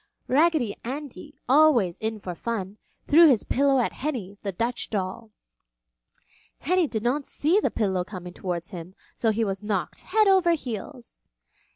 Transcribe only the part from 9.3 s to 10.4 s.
was knocked head